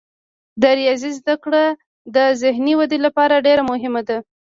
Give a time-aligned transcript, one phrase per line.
[0.61, 1.63] د ریاضي زده کړه
[2.15, 4.17] د ذهني ودې لپاره ډیره مهمه ده.